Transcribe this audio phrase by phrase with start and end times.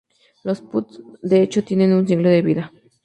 [0.43, 2.71] Los pods de hecho tienen un ciclo de vida.